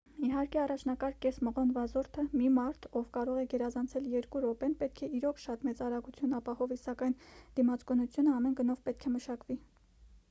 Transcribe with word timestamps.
իհարկե 0.25 0.59
առաջնակարգ 0.59 1.17
կես 1.25 1.35
մղոն 1.47 1.73
վազորդը 1.75 2.23
մի 2.31 2.47
մարդ 2.55 2.87
ով 3.01 3.05
կարող 3.17 3.41
է 3.43 3.45
գերազանցել 3.51 4.09
երկու 4.15 4.41
րոպեն 4.47 4.75
պետք 4.81 5.05
է 5.09 5.11
իրոք 5.21 5.43
շատ 5.45 5.69
մեծ 5.69 5.85
արագություն 5.91 6.35
ապահովի 6.41 6.81
սակայն 6.87 7.17
դիմացկունությունը 7.61 8.37
ամեն 8.41 8.59
գնով 8.65 8.83
պետք 8.91 9.09
է 9.11 9.17
մշակվի 9.21 9.63